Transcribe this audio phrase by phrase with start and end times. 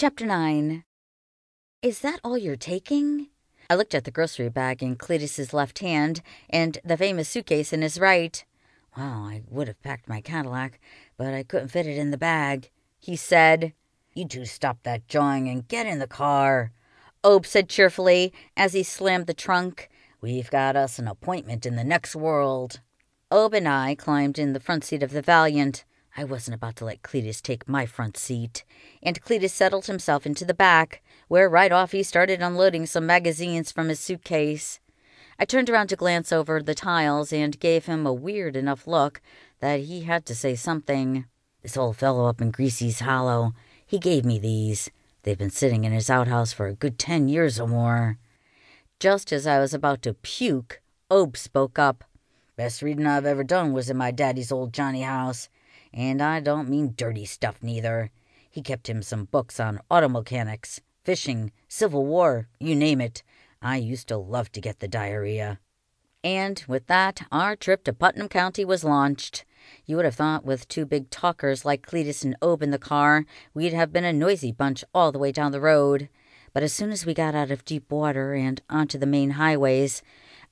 [0.00, 0.82] Chapter 9
[1.82, 3.26] Is that all you're taking?
[3.68, 7.82] I looked at the grocery bag in Cletus's left hand and the famous suitcase in
[7.82, 8.42] his right.
[8.96, 10.80] Well, I would have packed my Cadillac,
[11.18, 12.70] but I couldn't fit it in the bag.
[12.98, 13.74] He said,
[14.14, 16.72] You two stop that jawing and get in the car.
[17.22, 19.90] Ob said cheerfully as he slammed the trunk.
[20.22, 22.80] We've got us an appointment in the next world.
[23.30, 25.84] Ob and I climbed in the front seat of the Valiant.
[26.16, 28.64] I wasn't about to let Cletus take my front seat.
[29.02, 33.70] And Cletus settled himself into the back, where right off he started unloading some magazines
[33.70, 34.80] from his suitcase.
[35.38, 39.22] I turned around to glance over the tiles and gave him a weird enough look
[39.60, 41.24] that he had to say something.
[41.62, 43.54] This old fellow up in Greasy's Hollow,
[43.86, 44.90] he gave me these.
[45.22, 48.18] They've been sitting in his outhouse for a good ten years or more.
[48.98, 52.04] Just as I was about to puke, Ob spoke up.
[52.56, 55.48] Best reading I've ever done was in my daddy's old Johnny house.
[55.92, 58.10] And I don't mean dirty stuff, neither.
[58.50, 63.22] He kept him some books on auto mechanics, fishing, Civil War, you name it.
[63.62, 65.58] I used to love to get the diarrhea.
[66.22, 69.44] And with that, our trip to Putnam County was launched.
[69.86, 73.24] You would have thought, with two big talkers like Cletus and Ob in the car,
[73.54, 76.08] we'd have been a noisy bunch all the way down the road.
[76.52, 80.02] But as soon as we got out of deep water and onto the main highways,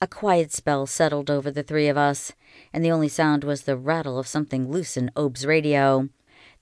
[0.01, 2.33] a quiet spell settled over the three of us,
[2.73, 6.09] and the only sound was the rattle of something loose in Ob's radio.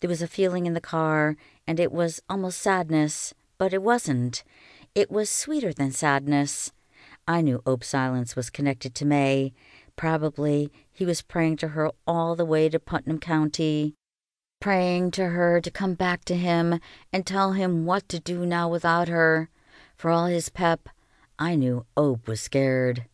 [0.01, 4.43] There was a feeling in the car, and it was almost sadness, but it wasn't.
[4.95, 6.73] It was sweeter than sadness.
[7.29, 9.53] I knew Ob's silence was connected to May.
[9.97, 13.95] Probably he was praying to her all the way to Putnam County,
[14.61, 16.81] praying to her to come back to him
[17.13, 19.51] and tell him what to do now without her.
[19.95, 20.89] For all his pep,
[21.39, 23.05] I knew Ob was scared.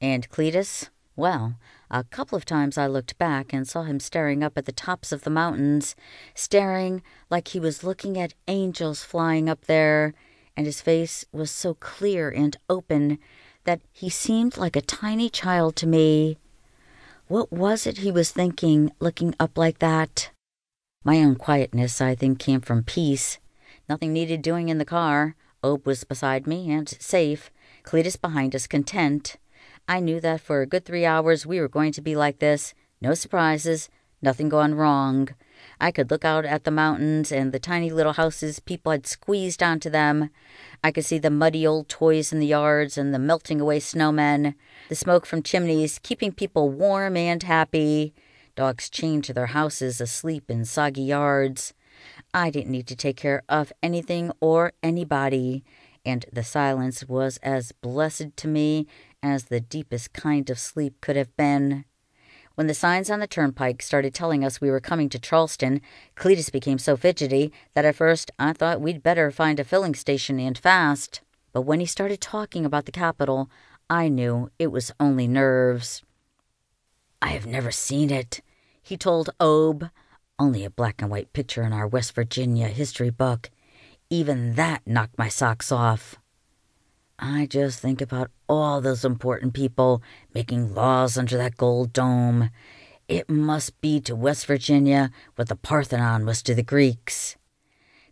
[0.00, 0.88] And Cletus?
[1.16, 1.56] Well,
[1.90, 5.12] a couple of times I looked back and saw him staring up at the tops
[5.12, 5.94] of the mountains,
[6.34, 10.14] staring like he was looking at angels flying up there
[10.56, 13.18] and his face was so clear and open
[13.64, 16.36] that he seemed like a tiny child to me.
[17.28, 20.30] What was it he was thinking, looking up like that?
[21.02, 23.38] My own quietness, I think, came from peace.
[23.88, 25.34] Nothing needed doing in the car.
[25.64, 27.50] Ob was beside me and safe,
[27.82, 29.36] Cletus behind us, content.
[29.90, 32.74] I knew that for a good three hours we were going to be like this
[33.00, 33.88] no surprises,
[34.22, 35.30] nothing gone wrong.
[35.80, 39.64] I could look out at the mountains and the tiny little houses people had squeezed
[39.64, 40.30] onto them.
[40.84, 44.54] I could see the muddy old toys in the yards and the melting away snowmen,
[44.88, 48.14] the smoke from chimneys keeping people warm and happy,
[48.54, 51.74] dogs chained to their houses asleep in soggy yards.
[52.32, 55.64] I didn't need to take care of anything or anybody,
[56.06, 58.86] and the silence was as blessed to me
[59.22, 61.84] as the deepest kind of sleep could have been.
[62.54, 65.80] When the signs on the turnpike started telling us we were coming to Charleston,
[66.14, 70.38] Cletus became so fidgety that at first I thought we'd better find a filling station
[70.38, 71.22] and fast.
[71.52, 73.50] But when he started talking about the capital,
[73.88, 76.02] I knew it was only nerves.
[77.22, 78.40] I have never seen it,
[78.82, 79.90] he told Ob.
[80.38, 83.50] Only a black and white picture in our West Virginia history book.
[84.10, 86.19] Even that knocked my socks off.
[87.22, 92.48] I just think about all those important people making laws under that gold dome.
[93.08, 97.36] It must be to West Virginia what the Parthenon was to the Greeks.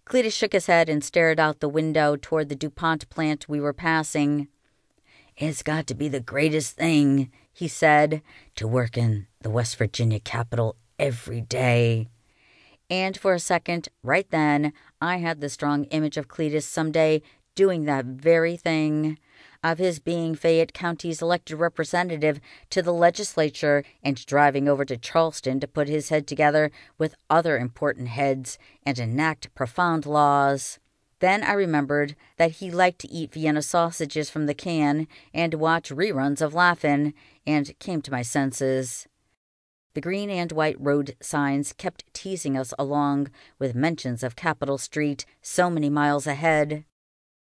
[0.05, 3.73] Cletus shook his head and stared out the window toward the DuPont plant we were
[3.73, 4.49] passing.
[5.39, 8.21] It's got to be the greatest thing, he said,
[8.57, 12.09] to work in the West Virginia capital every day.
[12.91, 17.23] And for a second, right then, I had the strong image of Cletus someday
[17.59, 19.19] doing that very thing
[19.65, 22.39] of his being Fayette County's elected representative
[22.71, 27.59] to the legislature and driving over to Charleston to put his head together with other
[27.59, 30.79] important heads and enact profound laws.
[31.19, 35.91] Then I remembered that he liked to eat Vienna sausages from the can and watch
[35.91, 37.13] reruns of Laugh-In,
[37.45, 39.09] and came to my senses.
[39.95, 45.27] The green and white road signs kept teasing us along with mentions of Capitol Street
[45.43, 46.85] so many miles ahead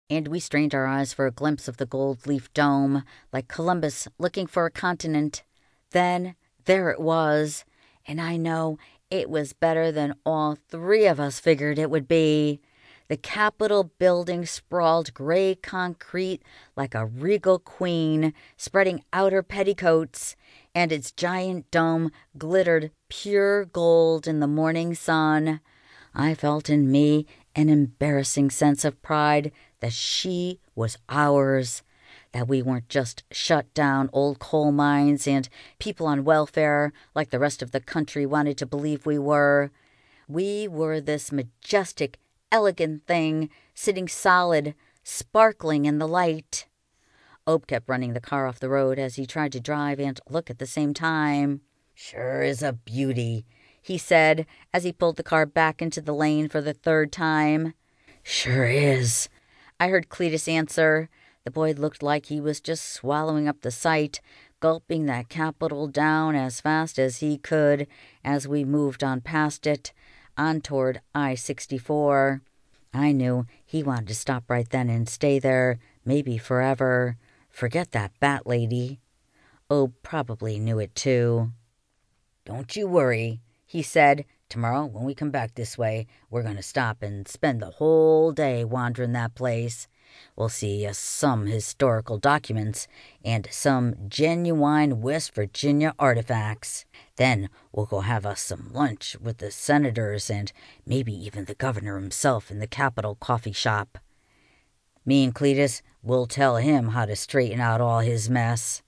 [0.09, 4.07] and we strained our eyes for a glimpse of the gold leaf dome, like Columbus
[4.17, 5.43] looking for a continent.
[5.91, 6.35] Then
[6.65, 7.65] there it was,
[8.07, 8.77] and I know
[9.11, 12.59] it was better than all three of us figured it would be.
[13.07, 16.43] The Capitol building sprawled gray concrete
[16.75, 20.35] like a regal queen, spreading out her petticoats,
[20.75, 25.59] and its giant dome glittered pure gold in the morning sun.
[26.13, 31.83] I felt in me an embarrassing sense of pride that she was ours,
[32.31, 35.49] that we weren't just shut down old coal mines and
[35.79, 39.71] people on welfare like the rest of the country wanted to believe we were.
[40.27, 42.19] We were this majestic,
[42.51, 46.67] elegant thing, sitting solid, sparkling in the light.
[47.47, 50.49] Ob kept running the car off the road as he tried to drive and look
[50.51, 51.61] at the same time.
[51.95, 53.45] Sure is a beauty,
[53.81, 57.73] he said as he pulled the car back into the lane for the third time.
[58.21, 59.29] Sure is,
[59.79, 61.09] I heard Cletus answer.
[61.45, 64.19] The boy looked like he was just swallowing up the sight,
[64.59, 67.87] gulping that capital down as fast as he could
[68.23, 69.93] as we moved on past it,
[70.37, 72.41] on toward I 64.
[72.93, 77.17] I knew he wanted to stop right then and stay there, maybe forever.
[77.49, 78.99] Forget that bat lady.
[79.69, 81.51] Oh, probably knew it too.
[82.45, 84.25] Don't you worry, he said.
[84.49, 88.31] Tomorrow, when we come back this way, we're going to stop and spend the whole
[88.31, 89.87] day wandering that place.
[90.35, 92.87] We'll see uh, some historical documents
[93.23, 96.85] and some genuine West Virginia artifacts.
[97.17, 100.51] Then we'll go have us some lunch with the senators and
[100.83, 103.99] maybe even the governor himself in the Capitol coffee shop.
[105.05, 108.81] Me and Cletus will tell him how to straighten out all his mess.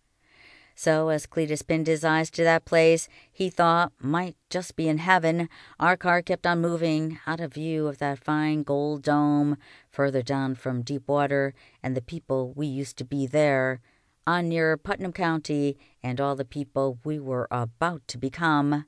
[0.76, 4.98] So, as Cletus pinned his eyes to that place he thought might just be in
[5.00, 9.58] heaven, our car kept on moving out of view of that fine gold dome
[9.90, 11.54] further down from Deepwater
[11.84, 13.82] and the people we used to be there,
[14.26, 18.86] on near Putnam County and all the people we were about to become.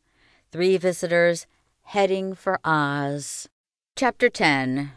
[0.51, 1.47] Three visitors
[1.83, 3.49] heading for Oz.
[3.95, 4.91] Chapter 10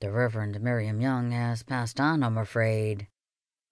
[0.00, 3.08] The Reverend Miriam Young has passed on, I'm afraid.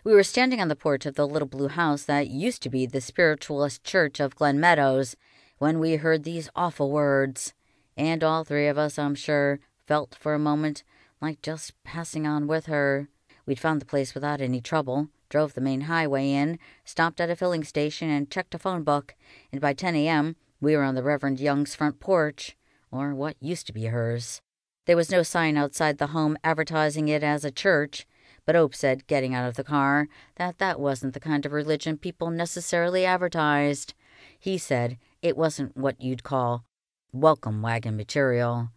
[0.07, 2.87] We were standing on the porch of the little blue house that used to be
[2.87, 5.17] the spiritualist church of Glen Meadows
[5.59, 7.55] when we heard these awful words,
[7.97, 9.59] and all three of us, I'm sure,
[9.89, 10.85] felt for a moment
[11.21, 13.09] like just passing on with her.
[13.47, 17.35] We'd found the place without any trouble, drove the main highway in, stopped at a
[17.35, 19.17] filling station, and checked a phone book,
[19.51, 22.57] and by 10 a.m., we were on the Reverend Young's front porch,
[22.93, 24.41] or what used to be hers.
[24.85, 28.07] There was no sign outside the home advertising it as a church,
[28.47, 31.99] but Ope said, getting out of the car, that that wasn't the kind of religion
[31.99, 33.93] people necessarily advertised.
[34.39, 36.65] He said it wasn't what you'd call
[37.13, 38.71] welcome wagon material.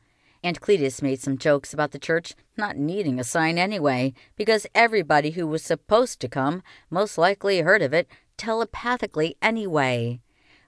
[0.43, 5.31] And Cletus made some jokes about the church not needing a sign anyway, because everybody
[5.31, 8.07] who was supposed to come most likely heard of it
[8.37, 10.21] telepathically anyway.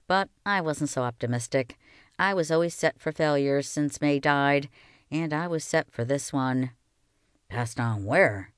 [0.06, 1.78] But I wasn't so optimistic.
[2.18, 4.68] I was always set for failures since May died,
[5.10, 6.70] and I was set for this one.
[7.48, 8.52] Passed on where?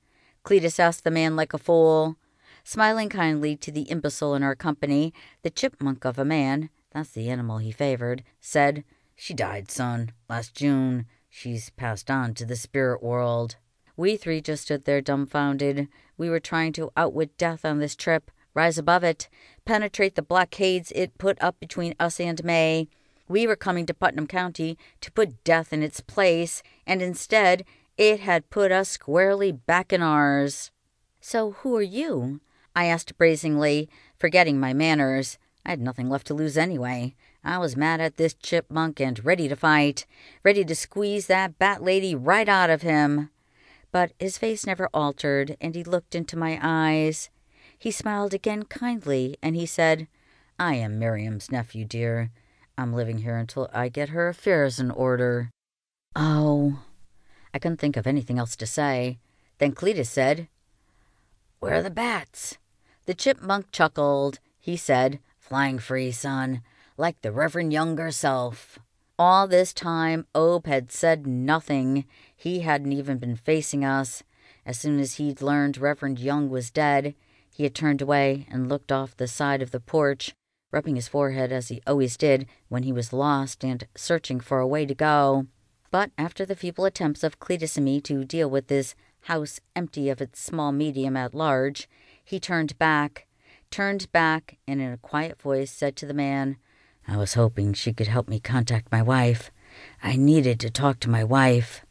[0.45, 2.17] Cletus asked the man like a fool.
[2.63, 5.13] Smiling kindly to the imbecile in our company,
[5.43, 8.85] the chipmunk of a man, that's the animal he favored, said,
[9.17, 11.07] She died, son, last June.
[11.29, 13.57] She's passed on to the spirit world.
[13.97, 15.89] We three just stood there dumbfounded.
[16.17, 19.29] We were trying to outwit death on this trip, rise above it,
[19.65, 22.89] penetrate the blockades it put up between us and May.
[23.29, 27.65] We were coming to Putnam County to put death in its place, and instead
[27.97, 30.71] it had put us squarely back in ours.
[31.21, 32.41] So who are you?
[32.75, 33.89] I asked brazenly,
[34.19, 35.39] forgetting my manners.
[35.65, 37.15] I had nothing left to lose anyway.
[37.45, 40.07] I was mad at this chipmunk and ready to fight,
[40.43, 43.31] ready to squeeze that bat lady right out of him.
[43.93, 47.31] But his face never altered, and he looked into my eyes.
[47.79, 50.09] He smiled again kindly, and he said,
[50.59, 52.31] I am Miriam's nephew, dear.
[52.77, 55.51] I'm living here until I get her affairs in order.
[56.17, 56.81] Oh,
[57.55, 59.21] I couldn't think of anything else to say.
[59.59, 60.49] Then Cletus said,
[61.61, 62.59] Where are the bats?
[63.07, 64.41] The chipmunk chuckled.
[64.59, 66.63] He said, Flying free, son,
[66.97, 68.81] like the Reverend Younger self.
[69.17, 72.07] All this time, Ob had said nothing.
[72.35, 74.25] He hadn't even been facing us.
[74.67, 77.15] As soon as he'd learned Reverend Young was dead,
[77.53, 80.35] he had turned away and looked off the side of the porch,
[80.73, 84.67] rubbing his forehead as he always did when he was lost and searching for a
[84.67, 85.47] way to go.
[85.95, 87.37] But after the feeble attempts of
[87.79, 88.97] me to deal with this
[89.31, 91.89] house empty of its small medium at large,
[92.25, 93.29] he turned back,
[93.71, 96.57] turned back, and in a quiet voice said to the man,
[97.07, 99.53] I was hoping she could help me contact my wife.
[100.03, 101.87] I needed to talk to my wife.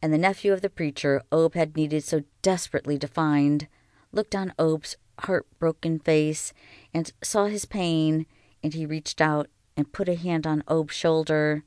[0.00, 3.68] And the nephew of the preacher Ob had needed so desperately to find
[4.12, 6.54] looked on Ob's heartbroken face
[6.94, 8.24] and saw his pain,
[8.62, 11.64] and he reached out and put a hand on Ob's shoulder.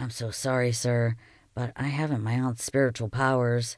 [0.00, 1.16] I'm so sorry, sir,
[1.54, 3.76] but I haven't my own spiritual powers.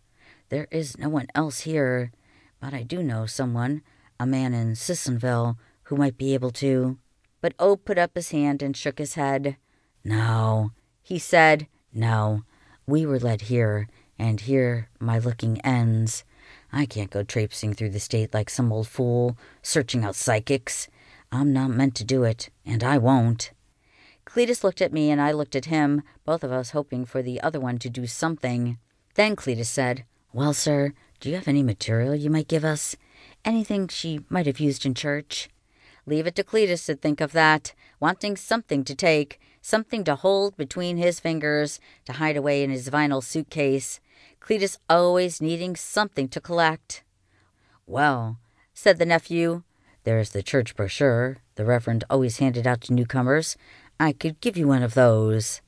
[0.50, 2.12] There is no one else here,
[2.60, 3.82] but I do know someone,
[4.18, 6.98] a man in Sissonville, who might be able to.
[7.40, 9.56] But Ob put up his hand and shook his head.
[10.04, 10.72] No,
[11.02, 12.42] he said, no.
[12.86, 16.24] We were led here, and here my looking ends.
[16.72, 20.88] I can't go traipsing through the state like some old fool, searching out psychics.
[21.32, 23.52] I'm not meant to do it, and I won't.
[24.24, 27.40] Cletus looked at me and I looked at him, both of us hoping for the
[27.40, 28.78] other one to do something.
[29.14, 32.96] Then Cletus said, Well, sir, do you have any material you might give us?
[33.44, 35.48] Anything she might have used in church?
[36.06, 40.56] Leave it to Cletus to think of that, wanting something to take, something to hold
[40.56, 44.00] between his fingers, to hide away in his vinyl suitcase.
[44.40, 47.04] Cletus always needing something to collect.
[47.86, 48.38] Well,
[48.72, 49.62] said the nephew,
[50.04, 53.56] there's the church brochure the Reverend always handed out to newcomers.
[54.00, 55.60] I could give you one of those.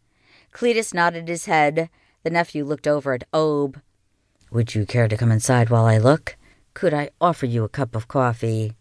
[0.52, 1.90] Cletus nodded his head.
[2.22, 3.78] The nephew looked over at Ob.
[4.50, 6.36] Would you care to come inside while I look?
[6.72, 8.72] Could I offer you a cup of coffee?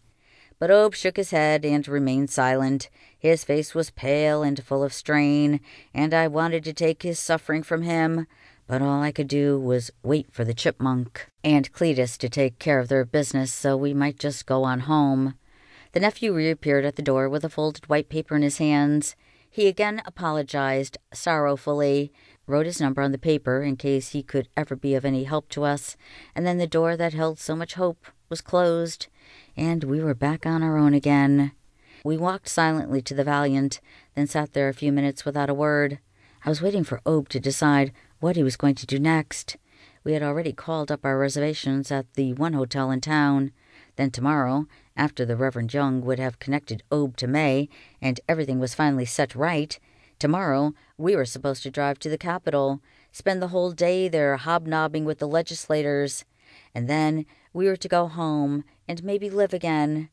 [0.58, 2.88] But Ob shook his head and remained silent.
[3.18, 5.60] His face was pale and full of strain,
[5.92, 8.26] and I wanted to take his suffering from him,
[8.66, 12.78] but all I could do was wait for the chipmunk and Cletus to take care
[12.78, 15.34] of their business so we might just go on home.
[15.92, 19.14] The nephew reappeared at the door with a folded white paper in his hands.
[19.54, 22.10] He again apologized sorrowfully,
[22.46, 25.50] wrote his number on the paper in case he could ever be of any help
[25.50, 25.94] to us,
[26.34, 29.08] and then the door that held so much hope was closed,
[29.54, 31.52] and we were back on our own again.
[32.02, 33.82] We walked silently to the Valiant,
[34.14, 35.98] then sat there a few minutes without a word.
[36.46, 39.58] I was waiting for Ob to decide what he was going to do next.
[40.02, 43.52] We had already called up our reservations at the one hotel in town.
[43.96, 47.68] Then tomorrow, after the Reverend Young would have connected Ob to May
[48.00, 49.78] and everything was finally set right,
[50.18, 52.80] tomorrow we were supposed to drive to the Capitol,
[53.10, 56.24] spend the whole day there hobnobbing with the legislators,
[56.74, 60.10] and then we were to go home and maybe live again.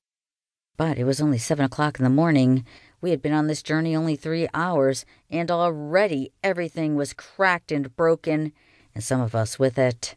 [0.77, 2.65] But it was only seven o'clock in the morning.
[3.01, 7.93] We had been on this journey only three hours, and already everything was cracked and
[7.95, 8.53] broken,
[8.95, 10.15] and some of us with it.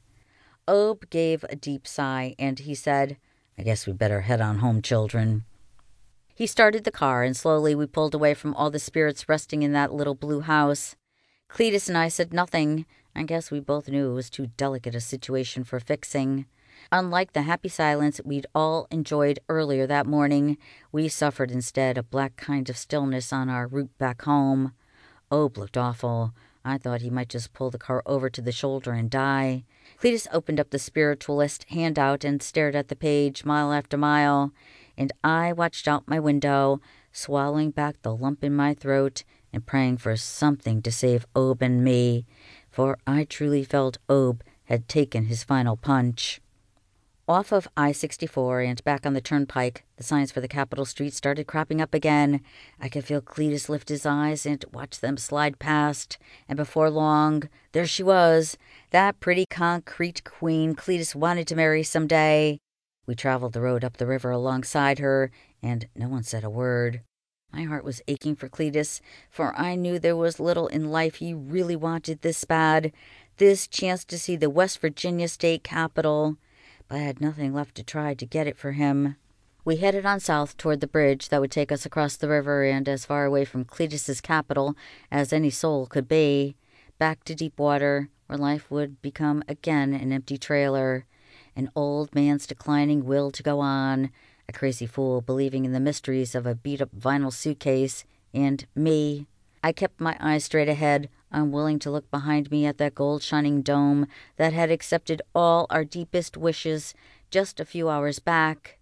[0.69, 3.16] Ob gave a deep sigh, and he said,
[3.59, 5.44] I guess we'd better head on home, children.
[6.35, 9.73] He started the car, and slowly we pulled away from all the spirits resting in
[9.73, 10.97] that little blue house.
[11.49, 12.87] Cletus and I said nothing.
[13.14, 16.47] I guess we both knew it was too delicate a situation for fixing.
[16.90, 20.56] Unlike the happy silence we'd all enjoyed earlier that morning,
[20.90, 24.73] we suffered instead a black kind of stillness on our route back home.
[25.30, 26.35] Ob looked awful.
[26.64, 29.64] I thought he might just pull the car over to the shoulder and die.
[30.02, 34.52] Cletus opened up the spiritualist handout and stared at the page mile after mile,
[34.99, 36.80] and I watched out my window,
[37.12, 41.85] swallowing back the lump in my throat and praying for something to save Ob and
[41.85, 42.26] me,
[42.68, 46.40] for I truly felt Ob had taken his final punch.
[47.29, 51.14] Off of I 64 and back on the turnpike, the signs for the Capitol Street
[51.14, 52.41] started cropping up again.
[52.81, 57.49] I could feel Cletus lift his eyes and watch them slide past, and before long,
[57.71, 58.59] there she was,
[58.91, 62.59] that pretty concrete queen Cletus wanted to marry some day.
[63.07, 65.31] We traveled the road up the river alongside her,
[65.62, 67.02] and no one said a word.
[67.52, 69.00] My heart was aching for Cletus,
[69.31, 72.93] for I knew there was little in life he really wanted this bad
[73.37, 76.37] this chance to see the West Virginia state capitol.
[76.92, 79.16] I had nothing left to try to get it for him.
[79.64, 82.87] We headed on south toward the bridge that would take us across the river and
[82.87, 84.76] as far away from Cletus's capital
[85.11, 86.54] as any soul could be,
[86.99, 91.06] back to deep water, where life would become again an empty trailer,
[91.56, 94.11] an old man's declining will to go on,
[94.46, 99.26] a crazy fool believing in the mysteries of a beat up vinyl suitcase, and me.
[99.64, 103.62] I kept my eyes straight ahead, unwilling to look behind me at that gold shining
[103.62, 106.94] dome that had accepted all our deepest wishes
[107.30, 108.78] just a few hours back.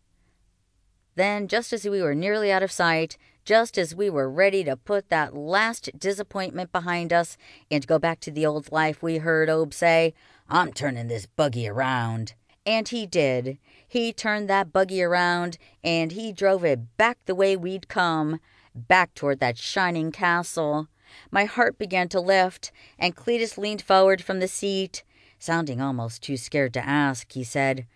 [1.14, 4.76] Then, just as we were nearly out of sight, just as we were ready to
[4.76, 7.36] put that last disappointment behind us
[7.70, 10.14] and go back to the old life, we heard Ob say,
[10.48, 12.34] I'm turning this buggy around.
[12.66, 13.58] And he did.
[13.86, 18.40] He turned that buggy around and he drove it back the way we'd come,
[18.74, 20.88] back toward that shining castle.
[21.30, 25.02] My heart began to lift, and Cletus leaned forward from the seat.
[25.38, 27.86] Sounding almost too scared to ask, he said,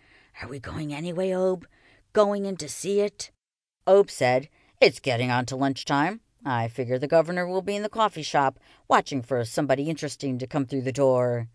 [0.41, 1.67] Are we going anyway, Ob?
[2.13, 3.31] Going in to see it?
[3.87, 4.49] Ob said,
[4.81, 6.21] It's getting on to lunchtime.
[6.43, 10.47] I figure the governor will be in the coffee shop, watching for somebody interesting to
[10.47, 11.47] come through the door.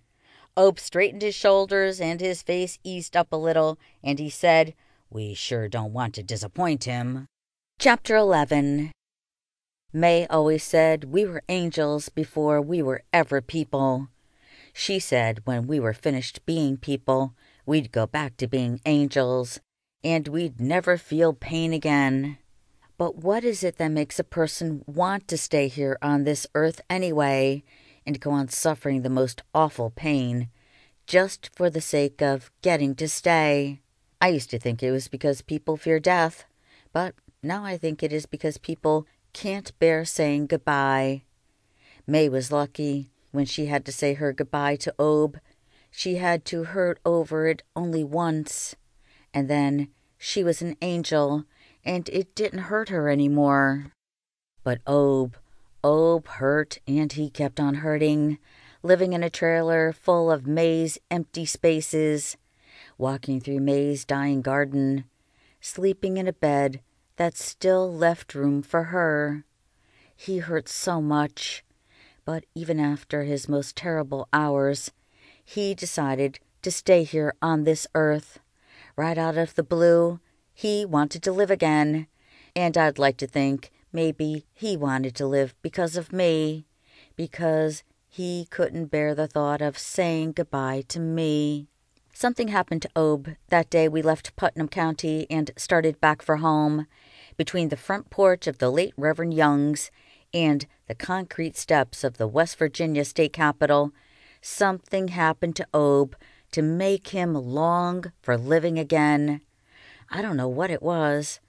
[0.57, 4.75] Ob straightened his shoulders and his face eased up a little, and he said,
[5.09, 7.26] We sure don't want to disappoint him.
[7.79, 8.93] Chapter 11
[9.93, 14.09] May always said we were angels before we were ever people.
[14.73, 17.35] She said when we were finished being people,
[17.67, 19.59] we'd go back to being angels,
[20.05, 22.39] and we'd never feel pain again.
[22.99, 26.81] But what is it that makes a person want to stay here on this earth
[26.89, 27.65] anyway,
[28.07, 30.51] and go on suffering the most awful pain,
[31.05, 33.81] just for the sake of getting to stay?
[34.21, 36.45] I used to think it was because people fear death,
[36.93, 41.23] but now I think it is because people can't bear saying goodbye.
[42.07, 45.39] May was lucky when she had to say her goodbye to Ob.
[45.91, 48.77] She had to hurt over it only once,
[49.33, 51.45] and then she was an angel,
[51.85, 53.93] and it didn't hurt her any more.
[54.63, 55.37] But Ob,
[55.83, 58.39] Ob hurt, and he kept on hurting,
[58.83, 62.37] living in a trailer full of May's empty spaces,
[62.99, 65.05] walking through May's dying garden,
[65.61, 66.81] sleeping in a bed
[67.21, 69.45] that still left room for her.
[70.17, 71.62] He hurt so much,
[72.25, 74.91] but even after his most terrible hours,
[75.45, 78.39] he decided to stay here on this earth.
[78.97, 80.21] Right out of the blue,
[80.55, 82.07] he wanted to live again,
[82.57, 86.65] and I'd like to think maybe he wanted to live because of me,
[87.17, 91.69] because he couldn't bear the thought of saying goodbye to me.
[92.15, 96.87] Something happened to Ob that day we left Putnam County and started back for home.
[97.41, 99.91] Between the front porch of the late Reverend Young's
[100.35, 103.93] and the concrete steps of the West Virginia State Capitol,
[104.43, 106.17] something happened to Ob
[106.53, 109.41] to make him long for living again.
[110.11, 111.41] I don't know what it was.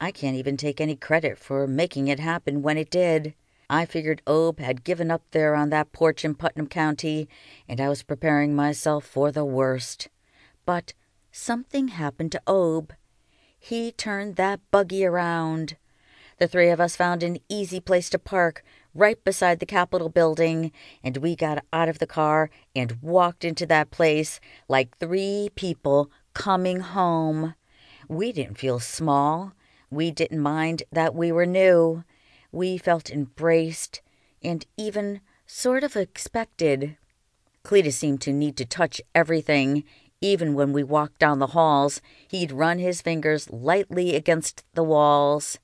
[0.00, 3.32] I can't even take any credit for making it happen when it did.
[3.70, 7.28] I figured Ob had given up there on that porch in Putnam County,
[7.68, 10.08] and I was preparing myself for the worst.
[10.64, 10.92] But
[11.30, 12.94] something happened to Ob.
[13.68, 15.76] He turned that buggy around.
[16.38, 18.62] The three of us found an easy place to park
[18.94, 20.70] right beside the Capitol building,
[21.02, 26.12] and we got out of the car and walked into that place like three people
[26.32, 27.56] coming home.
[28.06, 29.52] We didn't feel small.
[29.90, 32.04] We didn't mind that we were new.
[32.52, 34.00] We felt embraced
[34.44, 36.98] and even sort of expected.
[37.64, 39.82] Cletus seemed to need to touch everything.
[40.26, 45.60] Even when we walked down the halls, he'd run his fingers lightly against the walls.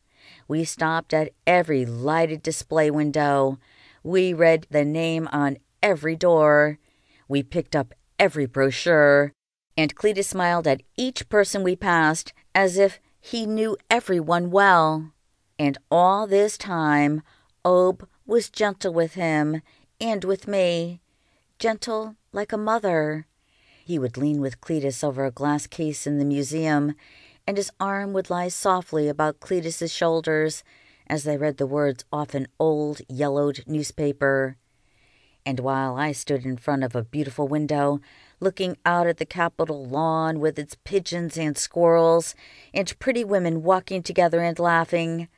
[0.47, 3.59] We stopped at every lighted display window.
[4.05, 6.79] We read the name on every door.
[7.27, 9.33] We picked up every brochure.
[9.77, 15.11] And Cletus smiled at each person we passed as if he knew everyone well.
[15.59, 17.23] And all this time,
[17.65, 19.63] Ob was gentle with him
[20.01, 21.01] and with me,
[21.59, 23.27] gentle like a mother.
[23.85, 26.95] He would lean with Cletus over a glass case in the museum
[27.47, 30.63] and his arm would lie softly about Cletus's shoulders
[31.07, 34.57] as they read the words off an old yellowed newspaper.
[35.45, 38.01] And while I stood in front of a beautiful window,
[38.39, 42.35] looking out at the Capitol lawn with its pigeons and squirrels
[42.73, 45.29] and pretty women walking together and laughing,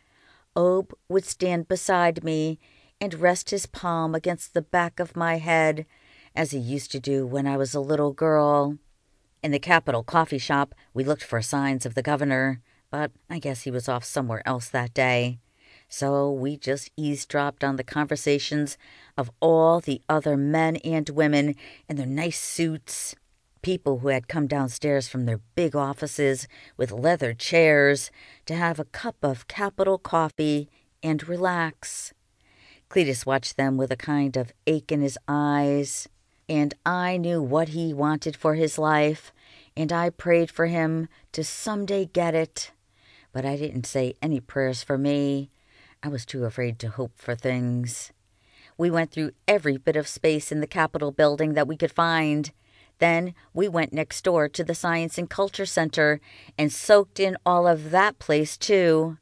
[0.54, 2.58] Ob would stand beside me
[3.00, 5.86] and rest his palm against the back of my head,
[6.34, 8.78] as he used to do when I was a little girl.
[9.42, 13.62] In the Capitol coffee shop, we looked for signs of the governor, but I guess
[13.62, 15.38] he was off somewhere else that day.
[15.88, 18.78] So we just eavesdropped on the conversations
[19.16, 21.54] of all the other men and women
[21.88, 23.14] in their nice suits,
[23.62, 28.10] people who had come downstairs from their big offices with leather chairs
[28.46, 30.68] to have a cup of Capitol coffee
[31.02, 32.12] and relax.
[32.88, 36.08] Cletus watched them with a kind of ache in his eyes,
[36.48, 39.32] and I knew what he wanted for his life,
[39.76, 42.70] and I prayed for him to someday get it.
[43.32, 45.50] But I didn't say any prayers for me.
[46.02, 48.12] I was too afraid to hope for things.
[48.76, 52.52] We went through every bit of space in the Capitol building that we could find.
[52.98, 56.20] Then we went next door to the Science and Culture Center
[56.58, 59.18] and soaked in all of that place, too.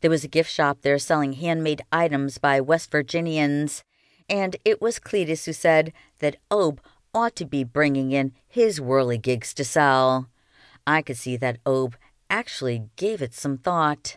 [0.00, 3.82] There was a gift shop there selling handmade items by West Virginians,
[4.28, 6.80] and it was Cletus who said that Ob
[7.14, 10.28] ought to be bringing in his whirligigs to sell.
[10.86, 11.96] I could see that Ob
[12.30, 14.16] actually gave it some thought.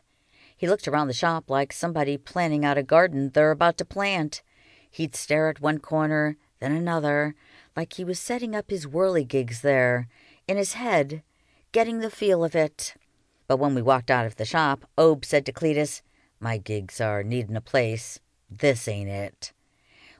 [0.55, 4.41] He looked around the shop like somebody planning out a garden they're about to plant.
[4.89, 7.35] He'd stare at one corner, then another,
[7.75, 10.07] like he was setting up his whirligigs there,
[10.47, 11.23] in his head,
[11.71, 12.95] getting the feel of it.
[13.47, 16.01] But when we walked out of the shop, Ob said to Cletus,
[16.39, 18.19] My gigs are needing a place.
[18.49, 19.53] This ain't it.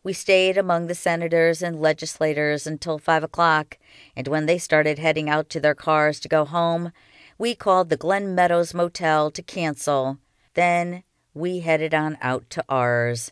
[0.04, 3.78] We stayed among the senators and legislators until five o'clock,
[4.16, 6.92] and when they started heading out to their cars to go home,
[7.38, 10.18] we called the Glen Meadows Motel to cancel.
[10.56, 11.04] Then
[11.36, 13.32] we headed on out to ours.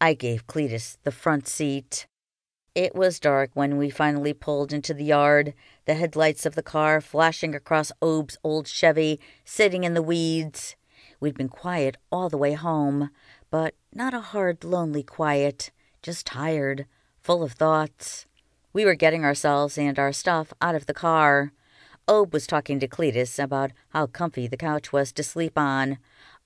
[0.00, 2.06] I gave Cletus the front seat.
[2.74, 5.52] It was dark when we finally pulled into the yard,
[5.84, 10.76] the headlights of the car flashing across Ob's old Chevy sitting in the weeds.
[11.20, 13.10] We'd been quiet all the way home,
[13.50, 15.70] but not a hard, lonely quiet
[16.06, 16.86] just tired,
[17.20, 18.26] full of thoughts.
[18.72, 21.50] We were getting ourselves and our stuff out of the car.
[22.06, 25.98] Ob was talking to Cletus about how comfy the couch was to sleep on.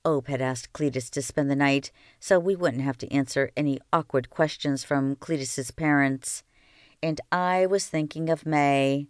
[0.03, 3.79] Ob had asked Cletus to spend the night so we wouldn't have to answer any
[3.93, 6.43] awkward questions from Cletus's parents.
[7.03, 9.09] And I was thinking of May.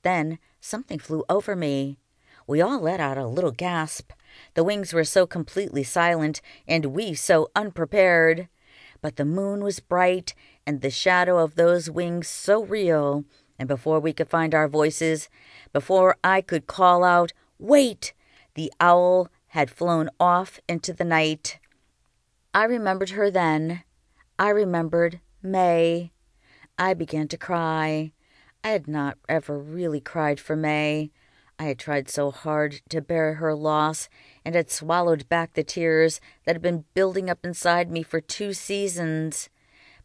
[0.00, 1.98] Then something flew over me.
[2.46, 4.12] We all let out a little gasp.
[4.54, 8.48] The wings were so completely silent, and we so unprepared.
[9.02, 10.34] But the moon was bright,
[10.66, 13.24] and the shadow of those wings so real,
[13.58, 15.28] and before we could find our voices,
[15.72, 18.12] before I could call out, Wait!
[18.54, 21.58] the owl had flown off into the night.
[22.52, 23.84] I remembered her then.
[24.38, 26.12] I remembered May.
[26.78, 28.12] I began to cry.
[28.64, 31.10] I had not ever really cried for May.
[31.60, 34.08] I had tried so hard to bear her loss
[34.46, 38.54] and had swallowed back the tears that had been building up inside me for two
[38.54, 39.50] seasons.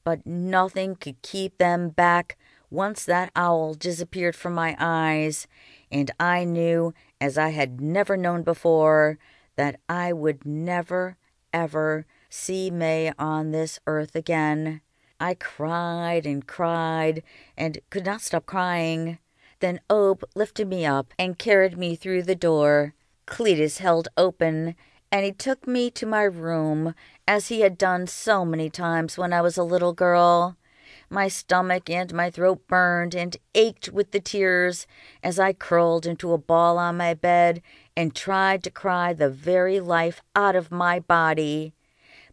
[0.03, 2.37] But nothing could keep them back
[2.69, 5.47] once that owl disappeared from my eyes,
[5.89, 9.17] and I knew, as I had never known before,
[9.55, 11.15] that I would never,
[11.53, 14.81] ever see May on this earth again.
[15.21, 17.23] I cried and cried
[17.55, 19.19] and could not stop crying.
[19.65, 22.93] Then Ob lifted me up and carried me through the door
[23.25, 24.75] Cletus held open,
[25.11, 26.93] and he took me to my room
[27.27, 30.55] as he had done so many times when I was a little girl.
[31.09, 34.85] My stomach and my throat burned and ached with the tears
[35.23, 37.63] as I curled into a ball on my bed
[37.97, 41.73] and tried to cry the very life out of my body.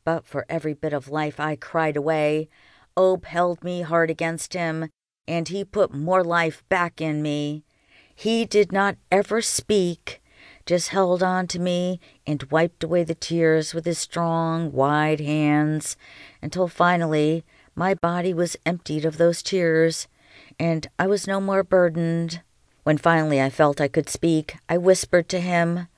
[0.05, 2.51] But for every bit of life I cried away,
[2.95, 4.91] Ob held me hard against him
[5.33, 7.65] and he put more life back in me.
[8.15, 10.23] He did not ever speak,
[10.67, 15.97] just held on to me and wiped away the tears with his strong, wide hands
[16.43, 20.07] until finally my body was emptied of those tears
[20.61, 22.43] and I was no more burdened.
[22.83, 25.89] When finally I felt I could speak, I whispered to him,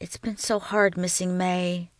[0.00, 1.90] It's been so hard missing May.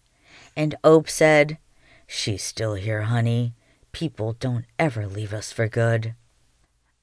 [0.56, 1.58] And Ob said,
[2.06, 3.52] She's still here, honey.
[3.92, 6.14] People don't ever leave us for good.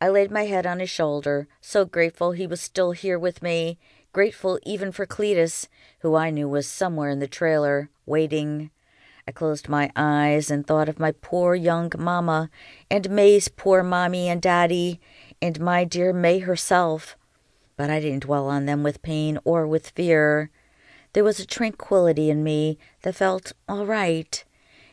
[0.06, 3.80] I laid my head on his shoulder, so grateful he was still here with me,
[4.14, 5.68] grateful even for Cletus,
[6.02, 8.70] who I knew was somewhere in the trailer, waiting.
[9.28, 12.52] I closed my eyes and thought of my poor young mamma,
[12.88, 15.00] and May's poor mommy and daddy,
[15.42, 17.18] and my dear May herself.
[17.76, 20.52] But I didn't dwell on them with pain or with fear.
[21.14, 24.44] There was a tranquility in me that felt all right,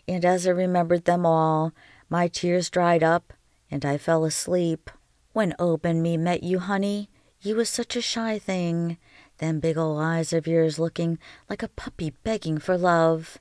[0.09, 1.75] and as I remembered them all,
[2.09, 3.35] my tears dried up
[3.71, 4.91] and I fell asleep.
[5.33, 7.09] When Ob and me met you, honey,
[7.41, 8.99] you was such a shy thing,
[9.39, 11.19] them big ol' eyes of yours looking
[11.49, 13.39] like a puppy begging for love.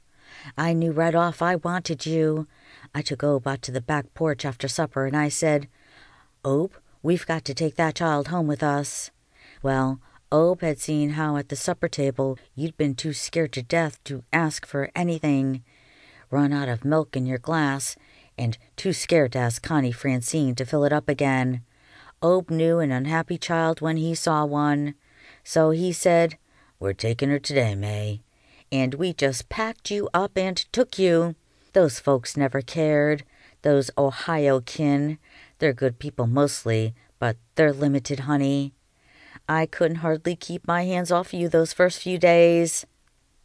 [0.57, 2.47] I knew right off I wanted you.
[2.95, 5.67] I took Ob out to the back porch after supper and I said,
[6.45, 6.71] Ob,
[7.03, 9.11] we've got to take that child home with us.
[9.61, 9.99] Well,
[10.31, 14.23] Ob had seen how at the supper table you'd been too scared to death to
[14.31, 15.61] ask for anything.
[16.29, 17.97] Run out of milk in your glass,
[18.37, 21.63] and too scared to ask Connie Francine to fill it up again.
[22.23, 24.93] Ob knew an unhappy child when he saw one,
[25.43, 26.37] so he said,
[26.79, 28.21] We're taking her today, May.
[28.71, 31.35] And we just packed you up and took you.
[31.73, 33.23] Those folks never cared.
[33.63, 35.17] Those Ohio kin.
[35.59, 38.73] They're good people mostly, but they're limited, honey.
[39.49, 42.85] I couldn't hardly keep my hands off you those first few days.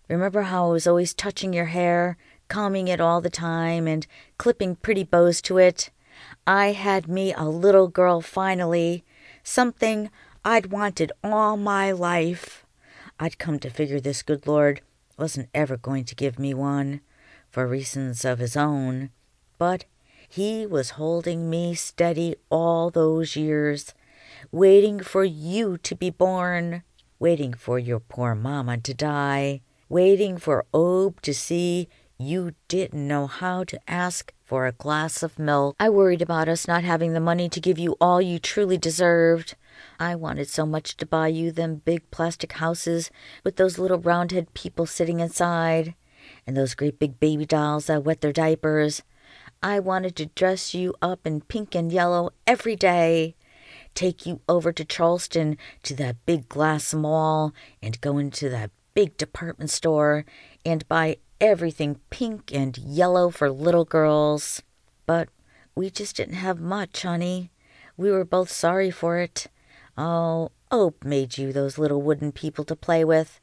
[0.09, 2.17] Remember how I was always touching your hair,
[2.49, 4.07] combing it all the time and
[4.39, 5.91] clipping pretty bows to it.
[6.46, 9.05] I had me a little girl finally,
[9.42, 10.11] something
[10.44, 12.64] I'd wanted all my life.
[13.18, 14.81] I'd come to figure this good Lord
[15.18, 17.00] wasn't ever going to give me one,
[17.50, 19.11] for reasons of his own,
[19.59, 19.87] but
[20.29, 23.94] he was holding me steady all those years,
[24.52, 26.83] waiting for you to be born,
[27.18, 33.26] waiting for your poor mamma to die, waiting for Ob to see you didn't know
[33.26, 35.76] how to ask for a glass of milk.
[35.79, 39.55] I worried about us not having the money to give you all you truly deserved.
[39.98, 43.11] I wanted so much to buy you them big plastic houses
[43.44, 45.94] with those little roundhead people sitting inside,
[46.46, 49.02] and those great big baby dolls that wet their diapers.
[49.62, 53.35] I wanted to dress you up in pink and yellow every day,
[53.94, 57.52] take you over to Charleston to that big glass mall,
[57.83, 60.24] and go into that big department store
[60.64, 64.62] and buy everything pink and yellow for little girls.
[65.07, 65.29] But
[65.75, 67.51] we just didn't have much, honey.
[67.96, 69.46] We were both sorry for it.
[69.96, 73.40] Oh, Ob made you those little wooden people to play with,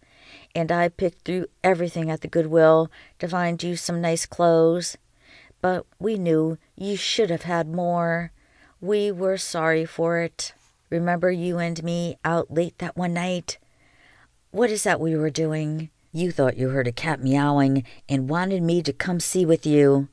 [0.53, 4.97] and I picked through everything at the Goodwill to find you some nice clothes.
[5.61, 8.31] But we knew you should have had more.
[8.81, 10.53] We were sorry for it.
[10.89, 13.57] Remember you and me out late that one night?
[14.51, 15.89] What is that we were doing?
[16.15, 20.09] You thought you heard a cat meowing and wanted me to come see with you.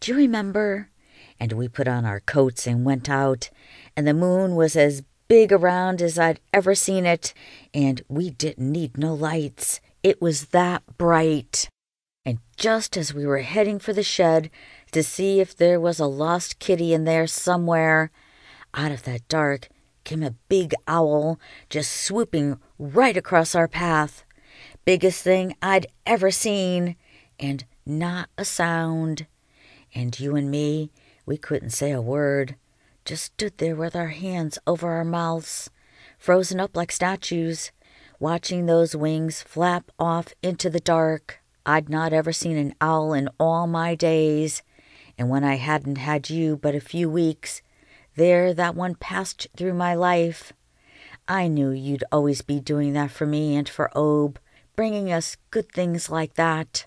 [0.00, 0.90] Do you remember?
[1.38, 3.50] And we put on our coats and went out,
[3.96, 7.32] and the moon was as big around as I'd ever seen it,
[7.72, 9.80] and we didn't need no lights.
[10.02, 11.68] It was that bright.
[12.24, 14.50] And just as we were heading for the shed
[14.90, 18.10] to see if there was a lost kitty in there somewhere,
[18.74, 19.68] out of that dark
[20.02, 21.38] came a big owl
[21.70, 24.24] just swooping right across our path.
[24.86, 26.94] Biggest thing I'd ever seen,
[27.40, 29.26] and not a sound.
[29.92, 30.92] And you and me,
[31.26, 32.54] we couldn't say a word,
[33.04, 35.70] just stood there with our hands over our mouths,
[36.20, 37.72] frozen up like statues,
[38.20, 41.40] watching those wings flap off into the dark.
[41.66, 44.62] I'd not ever seen an owl in all my days,
[45.18, 47.60] and when I hadn't had you but a few weeks,
[48.14, 50.52] there that one passed through my life.
[51.26, 54.38] I knew you'd always be doing that for me and for Ob,
[54.76, 56.84] bringing us good things like that.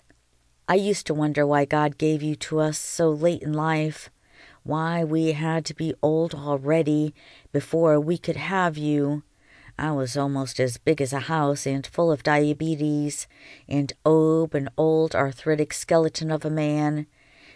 [0.68, 4.08] I used to wonder why God gave you to us so late in life,
[4.62, 7.12] why we had to be old already
[7.52, 9.24] before we could have you.
[9.76, 13.26] I was almost as big as a house and full of diabetes,
[13.68, 17.06] and Ob an old arthritic skeleton of a man.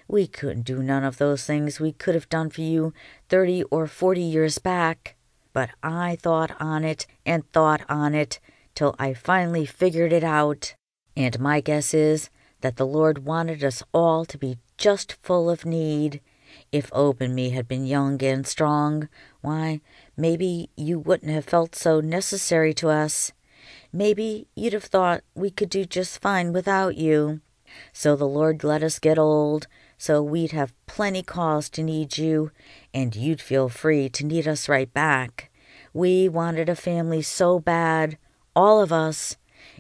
[0.09, 2.93] We couldn't do none of those things we could have done for you
[3.29, 5.15] thirty or forty years back.
[5.53, 8.41] But I thought on it and thought on it
[8.75, 10.75] till I finally figured it out.
[11.17, 15.65] And my guess is that the Lord wanted us all to be just full of
[15.65, 16.21] need.
[16.73, 19.09] If and me had been young and strong,
[19.41, 19.81] why,
[20.17, 23.33] maybe you wouldn't have felt so necessary to us.
[23.93, 27.41] Maybe you'd have thought we could do just fine without you.
[27.93, 29.67] So the Lord let us get old,
[29.99, 32.51] so we'd have plenty cause to need you,
[32.93, 35.51] and you'd feel free to need us right back.
[35.93, 38.19] We wanted a family so bad,
[38.55, 39.37] all of us,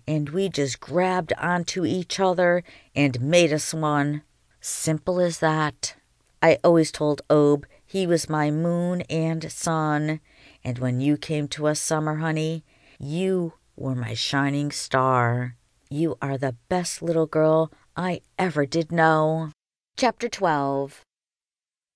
[0.06, 2.62] and we just grabbed onto each other
[2.94, 4.22] and made us one.
[4.60, 5.96] Simple as that.
[6.42, 10.20] I always told Ob he was my moon and sun,
[10.64, 12.64] and when you came to us, Summer Honey,
[12.98, 15.56] you were my shining star.
[15.90, 19.52] You are the best little girl I ever did know.
[19.96, 21.02] Chapter 12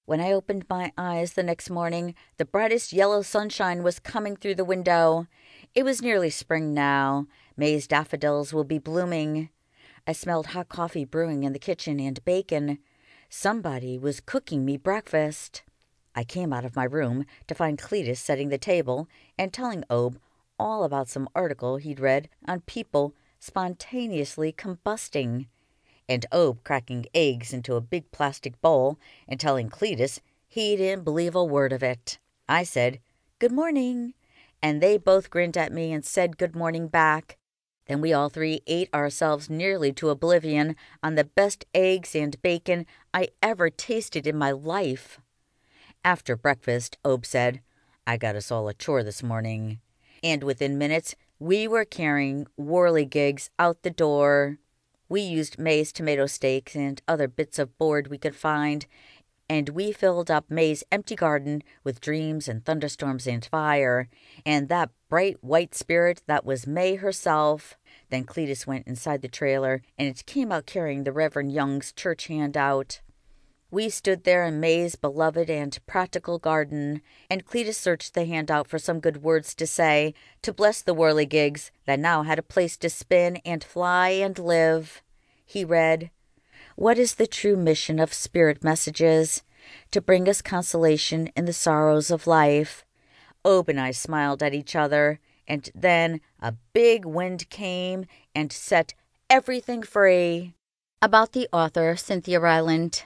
[0.06, 4.54] When I opened my eyes the next morning, the brightest yellow sunshine was coming through
[4.54, 5.26] the window.
[5.78, 7.28] It was nearly spring now.
[7.56, 9.48] May's daffodils will be blooming.
[10.08, 12.80] I smelled hot coffee brewing in the kitchen and bacon.
[13.28, 15.62] Somebody was cooking me breakfast.
[16.16, 20.18] I came out of my room to find Cletus setting the table and telling Ob
[20.58, 25.46] all about some article he'd read on people spontaneously combusting,
[26.08, 31.36] and Ob cracking eggs into a big plastic bowl and telling Cletus he didn't believe
[31.36, 32.18] a word of it.
[32.48, 32.98] I said,
[33.38, 34.14] Good morning,
[34.62, 37.38] and they both grinned at me and said good morning back.
[37.86, 42.84] Then we all three ate ourselves nearly to oblivion on the best eggs and bacon
[43.14, 45.20] I ever tasted in my life.
[46.04, 47.60] After breakfast, Ob said,
[48.06, 49.80] I got us all a chore this morning.
[50.22, 54.58] And within minutes, we were carrying whirligigs out the door.
[55.08, 58.86] We used May's tomato stakes and other bits of board we could find,
[59.48, 64.08] and we filled up May's empty garden with dreams and thunderstorms and fire,
[64.44, 67.76] and that bright white spirit that was May herself.
[68.10, 72.26] Then Cletus went inside the trailer, and it came out carrying the Reverend Young's church
[72.26, 73.00] handout.
[73.70, 78.78] We stood there in May's beloved and practical garden, and Cletus searched the handout for
[78.78, 82.88] some good words to say to bless the whirligigs that now had a place to
[82.88, 85.02] spin and fly and live.
[85.44, 86.10] He read,
[86.78, 89.42] what is the true mission of Spirit Messages?
[89.90, 92.84] To bring us consolation in the sorrows of life.
[93.44, 98.94] Ob and I smiled at each other, and then a big wind came and set
[99.28, 100.54] everything free.
[101.02, 103.02] About the author, Cynthia Rylant.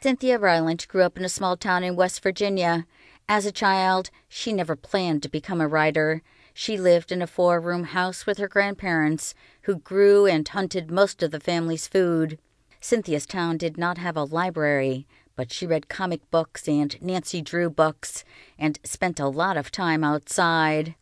[0.00, 2.84] Cynthia Rylant grew up in a small town in West Virginia.
[3.28, 6.20] As a child, she never planned to become a writer.
[6.52, 11.22] She lived in a four room house with her grandparents, who grew and hunted most
[11.22, 12.40] of the family's food.
[12.84, 17.70] Cynthia's town did not have a library, but she read comic books and Nancy Drew
[17.70, 18.24] books
[18.58, 20.94] and spent a lot of time outside.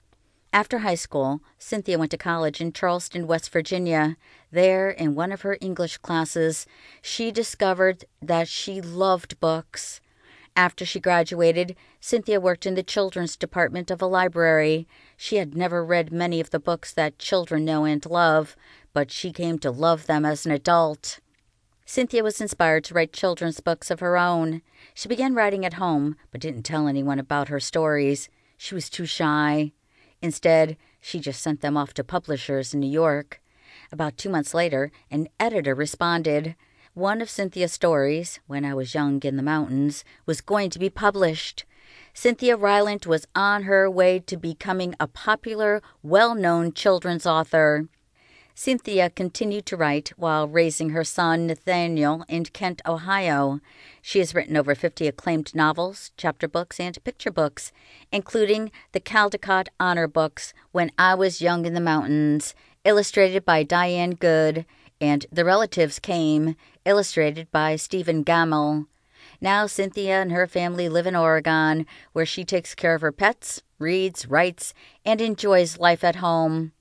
[0.52, 4.16] After high school, Cynthia went to college in Charleston, West Virginia.
[4.52, 6.66] There, in one of her English classes,
[7.02, 10.00] she discovered that she loved books.
[10.54, 14.86] After she graduated, Cynthia worked in the children's department of a library.
[15.16, 18.54] She had never read many of the books that children know and love,
[18.92, 21.18] but she came to love them as an adult.
[21.84, 24.62] Cynthia was inspired to write children's books of her own.
[24.94, 28.28] She began writing at home, but didn't tell anyone about her stories.
[28.56, 29.72] She was too shy.
[30.20, 33.42] Instead, she just sent them off to publishers in New York.
[33.90, 36.54] About two months later, an editor responded.
[36.94, 40.90] One of Cynthia's stories, When I Was Young in the Mountains, was going to be
[40.90, 41.64] published.
[42.14, 47.88] Cynthia Rylant was on her way to becoming a popular, well known children's author.
[48.54, 53.60] Cynthia continued to write while raising her son Nathaniel in Kent, Ohio.
[54.02, 57.72] She has written over 50 acclaimed novels, chapter books, and picture books,
[58.12, 64.12] including the Caldecott Honor Books, When I Was Young in the Mountains, illustrated by Diane
[64.12, 64.66] Goode,
[65.00, 68.86] and The Relatives Came, illustrated by Stephen Gammell.
[69.40, 73.62] Now Cynthia and her family live in Oregon, where she takes care of her pets,
[73.78, 76.72] reads, writes, and enjoys life at home.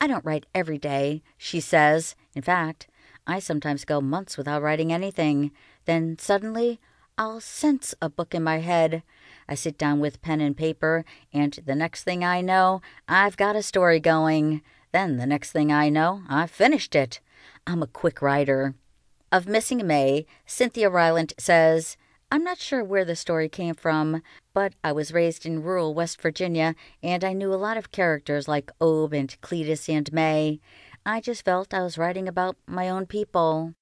[0.00, 2.16] I don't write every day, she says.
[2.34, 2.86] In fact,
[3.26, 5.50] I sometimes go months without writing anything.
[5.84, 6.80] Then suddenly,
[7.18, 9.02] I'll sense a book in my head.
[9.46, 13.56] I sit down with pen and paper, and the next thing I know, I've got
[13.56, 14.62] a story going.
[14.92, 17.20] Then the next thing I know, I've finished it.
[17.66, 18.74] I'm a quick writer.
[19.30, 21.96] Of Missing May, Cynthia Rylant says,
[22.32, 24.22] I'm not sure where the story came from,
[24.54, 28.46] but I was raised in rural West Virginia and I knew a lot of characters
[28.46, 30.60] like Ob and Cletus and May.
[31.04, 33.74] I just felt I was writing about my own people.